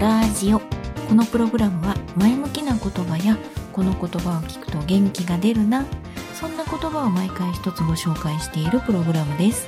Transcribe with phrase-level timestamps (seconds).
[0.00, 0.60] ラジオ。
[1.08, 3.38] このプログラムは前向きな言葉や
[3.72, 5.86] この言葉を聞くと元気が出るな。
[6.34, 9.66] そんな言葉を毎回一つご紹介しているプログラムです。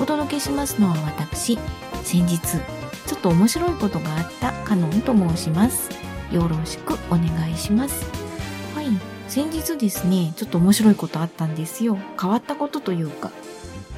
[0.00, 1.60] お届けしますのは私
[2.02, 5.90] 先日ちょっと面白いことがあったカノンと申します。
[6.32, 8.04] よろしくお願いします。
[8.74, 8.86] はい。
[9.28, 11.96] 先日ですねちょっと面白いことあったんですよ。
[12.20, 13.30] 変わったことというか。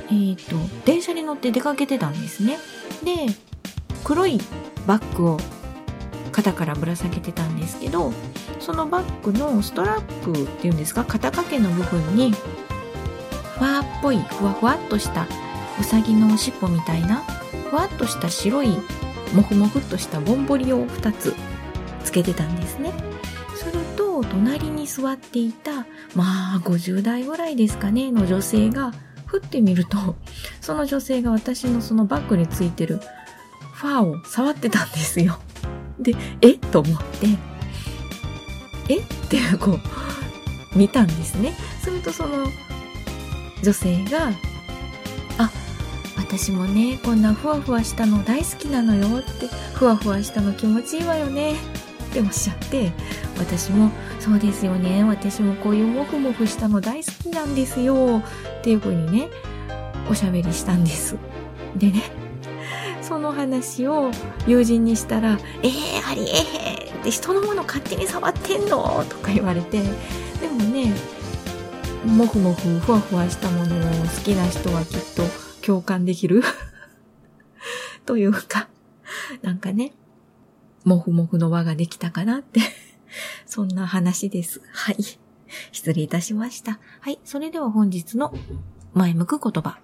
[0.09, 2.59] えっ、ー、と電車に乗って出かけてたんですね。
[3.03, 3.33] で
[4.05, 4.39] 黒い
[4.87, 5.39] バッグを
[6.41, 8.13] 肩からぶら下げてたんですけど
[8.61, 12.33] そのバッグのストラップっていうんですか肩掛けの部分に
[13.59, 15.27] ふわっぽいふわふわっとした
[15.79, 17.17] うさぎの尻尾みたいな
[17.71, 18.69] ふわっとした白い
[19.35, 21.35] もふもふっとしたぼんぼりを2つ
[22.05, 22.93] つけてたんですね
[23.55, 28.93] すると隣に座っていたまあ50代ぐらいですかねの女性が
[29.27, 30.17] ふってみると
[30.63, 32.99] その女性が私のそのバッグについてる
[33.75, 35.39] ファーを触ってたんですよ。
[36.01, 36.55] で、え？
[36.55, 37.29] と思って、
[38.89, 38.99] え？
[38.99, 41.53] ってこう、見たんですね。
[41.83, 42.47] するとその
[43.63, 44.31] 女性が、
[45.39, 45.51] あ、
[46.17, 51.55] 私もね、こんなふわふわしたの大好きなのよって、ふわふわしたの気持ちいいわよね。
[51.55, 51.57] っ
[52.13, 52.93] ておっしゃって、
[53.39, 58.23] 私も、そうですよね、私もこういうもふもふしたの大好きなんですよ。
[58.61, 59.29] っていう風にね、
[60.11, 61.17] おしゃべりしたんです。
[61.77, 62.03] でね、
[63.11, 64.13] その話を
[64.47, 65.33] 友人にしたら
[65.65, 69.05] 「えー、ありえへん」って人のもの勝手に触ってんの？
[69.09, 69.89] とか言われてで
[70.49, 70.95] もね
[72.07, 75.25] もふもふふわふわしたものを好きな人はきっと
[75.67, 76.45] 共感できる？
[78.07, 78.69] というか
[79.43, 79.93] なんかね
[80.85, 82.61] もふもふの輪ができたかなって
[83.45, 84.63] そんな話です。
[84.73, 84.97] はい。
[85.73, 86.79] 失礼いたしました。
[87.01, 87.19] はい。
[87.25, 88.33] それでは本日の
[88.95, 89.81] 前向く言葉。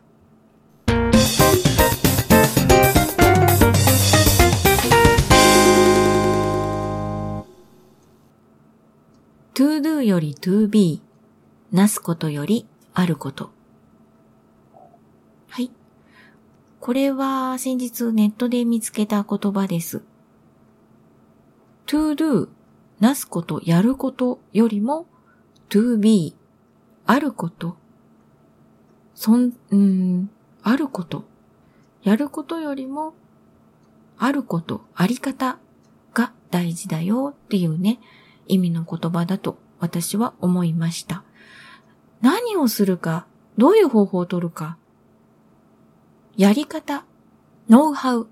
[9.56, 11.00] To do より to be
[11.72, 13.52] なすことよりあること。
[15.48, 15.70] はい。
[16.78, 20.02] これは先日ネットで見つけた言葉です。
[21.86, 22.50] to do
[23.00, 25.06] なすこと、やることよりも
[25.70, 26.36] to be
[27.06, 27.78] あること。
[29.14, 30.30] そん、うん、
[30.64, 31.24] あること。
[32.02, 33.14] やることよりも
[34.18, 35.58] あること、あり方
[36.12, 38.00] が大事だよっていうね、
[38.48, 41.24] 意味の言葉だと私は思いました。
[42.20, 43.26] 何をするか、
[43.58, 44.78] どういう方法を取るか、
[46.36, 47.04] やり方、
[47.68, 48.28] ノウハウ、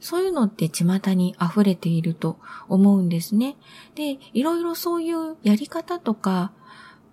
[0.00, 2.38] そういうのって巷に溢れていると
[2.68, 3.56] 思うんですね。
[3.94, 6.52] で、いろいろそういうやり方とか、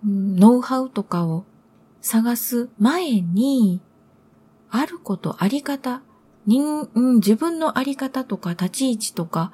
[0.04, 1.44] ノウハウとかを
[2.00, 3.80] 探す前に、
[4.70, 6.02] あること、あり方、
[6.46, 9.52] 人、自分のあり方とか立ち位置とか、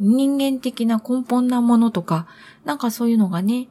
[0.00, 2.26] 人間的な根本なものとか、
[2.64, 3.68] なんかそういうのがね、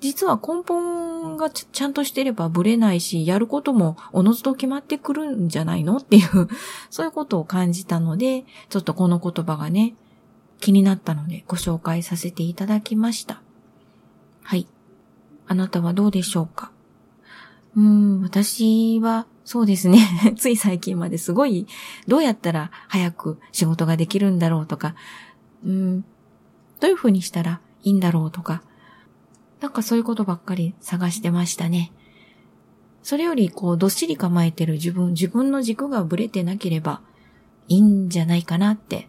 [0.00, 6.48] 実は根本がちゃんとしてればブレないし、やることもおのずと決まってくるんじゃないのっていう、
[6.90, 9.94] そういうことを感じたので、ちょっとこの言葉がね、
[10.60, 13.42] 気になったのでご紹介させていただきました。
[14.42, 14.66] はい。
[15.48, 16.70] あなたはどうでしょうか？
[17.76, 19.98] うん、私は、そうですね。
[20.36, 21.66] つい最近まですごい、
[22.08, 24.94] どうやったら早く仕事ができるんだろうとか、
[25.66, 26.00] うん、
[26.80, 28.62] どういう風にしたらいいんだろうとか、
[29.60, 31.92] なんかそういうことばっかり探してましたね。
[33.02, 37.02] それより、こう、どっしり構えてる自分、自分の軸がぶれてなければ
[37.68, 39.08] いいんじゃないかなって、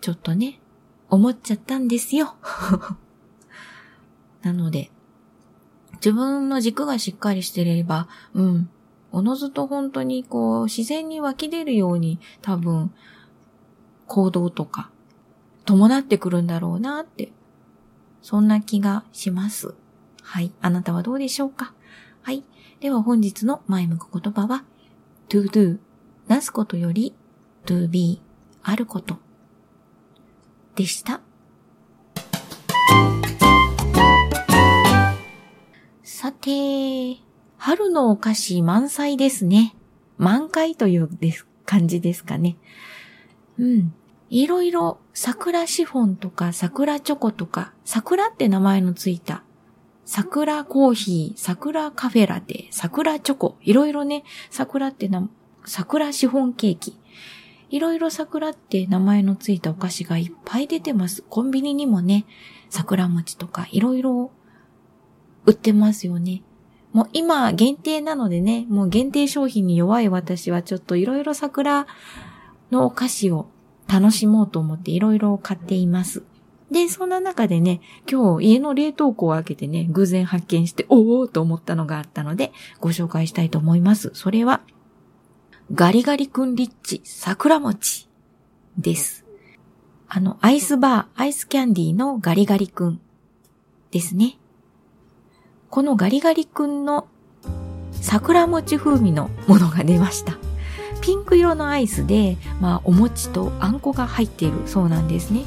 [0.00, 0.60] ちょっとね、
[1.10, 2.34] 思っちゃったんですよ。
[4.42, 4.90] なので、
[5.94, 8.70] 自分の軸がしっかりしてれば、うん、
[9.10, 12.92] おのずと本当にこう、自然に湧き出るように多分、
[14.06, 14.90] 行動とか、
[15.64, 17.32] 伴ってくるんだろうなって、
[18.22, 19.74] そんな気がします。
[20.22, 20.52] はい。
[20.60, 21.74] あなたはどうでしょうか？
[22.22, 22.44] はい。
[22.80, 24.64] では本日の前向く言葉は、
[25.28, 25.78] to do
[26.28, 27.14] なすことより
[27.66, 28.20] to be
[28.62, 29.18] あること
[30.74, 31.20] でした。
[36.02, 37.18] さて、
[37.56, 39.76] 春のお菓子満載ですね。
[40.16, 41.08] 満開という
[41.66, 42.56] 感じですかね。
[43.58, 43.94] うん。
[44.34, 49.44] いろいろ桜シフォンとか桜チョコとか、桜って名前のついた
[50.04, 55.28] 桜コーヒー、桜カフェラテ、桜チョコ、いろいろね、桜ってな、
[55.64, 56.98] 桜シフォンケーキ。
[57.70, 61.22] いろいろ桜って名前のついたお菓子がいっぱい出てます。
[61.22, 62.26] コンビニにもね、
[62.70, 64.32] 桜餅とかいろいろ
[65.46, 66.42] 売ってますよね。
[66.92, 71.86] もう今限定なのでね、もう限定商品に弱い私はちょっといろいろ桜
[72.72, 73.53] のお菓子を
[73.88, 76.22] 楽しもうと思っていろいろ買っています。
[76.70, 84.10] で、そんな中でね、今日家の冷凍庫を開けてね、偶然発見して、おおと思ったのがあったので、ご紹介したいと思います。
[84.14, 84.62] それは、
[85.72, 88.08] ガリガリ君リッチ桜餅
[88.78, 89.24] です。
[90.08, 93.00] あの、アイスバー、アイスキャンディーのガリガリ君
[93.90, 94.38] ですね。
[95.70, 97.08] このガリガリ君の
[97.92, 100.43] 桜餅風味のものが出ました。
[101.04, 105.42] ピンク色のアイスで、まあ、お餅とあんこが入っているそうなんですね。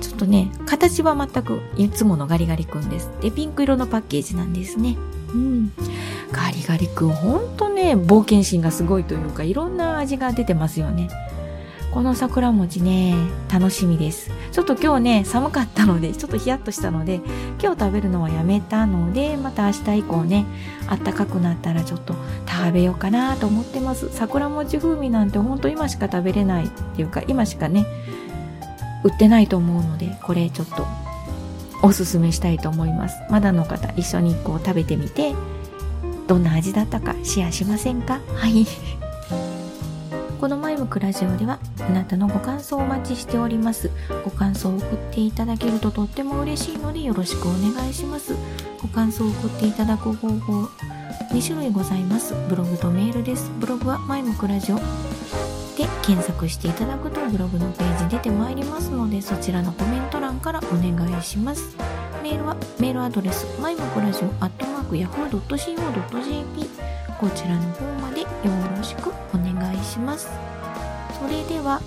[0.00, 3.08] ちょっとね、形は全くいつものガリガリ君です。
[3.20, 4.96] で、ピンク色のパッケージなんですね。
[5.32, 5.72] うん。
[6.32, 11.08] ガリガリ君、ほんとね、冒険心がすごいというか、いろんな味が出てますよね。
[11.92, 13.14] この桜餅ね、
[13.52, 14.30] 楽しみです。
[14.52, 17.16] ちょっと今日ね、寒かったので、ちょっとヒヤッとしたので、
[17.60, 20.46] 今日食べるのはやめたので、また明日以降ね、
[20.86, 22.14] あったかくなったらちょっと
[22.46, 24.08] 食べようかなと思ってます。
[24.12, 27.84] 桜餅風味なんてほんと今しか食べれないっていうか、今しかね、
[29.02, 30.86] 売ってないと思うので、これちょっと
[31.82, 33.16] おすすめしたいと思います。
[33.30, 35.34] まだの方、一緒にこう食べてみて、
[36.28, 38.20] どんな味だったかシェアしませんか？
[38.36, 38.64] はい。
[40.40, 43.90] この前向くラジオではあなたのご感想をお待ちしております。
[44.24, 48.34] ご感想を送っていただけるととっても嬉しいのでよろしくお願いします。
[48.80, 50.62] ご感想を送っていただく方法
[51.30, 52.32] 2種類ございます。
[52.48, 53.50] ブログとメールです。
[53.60, 54.82] ブログは前向くラジオで
[56.02, 61.76] 検索していただくとブログのページ出てまいりますのでそちらのコメント欄からお願いします。
[62.22, 66.70] メールはメールアドレスマイムクラジオアットマークヤフー .co.jp
[67.20, 67.99] こちらの方
[68.44, 70.28] よろしくお願いします。
[71.18, 71.80] それでは、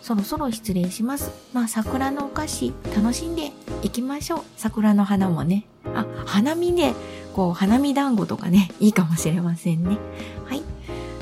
[0.00, 1.32] そろそろ失礼します。
[1.52, 3.52] まあ、桜のお菓子楽しんで
[3.82, 4.40] いきましょう。
[4.56, 5.64] 桜の花もね。
[5.94, 6.94] あ、花見で、
[7.34, 9.98] こう、花見団子とかね、いいかもしれませんね。
[10.46, 10.62] はい。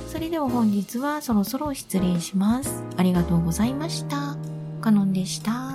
[0.08, 2.84] それでは本日はそろそろ失礼します。
[2.96, 4.36] ありがとうございました。
[4.80, 5.65] カノンでした。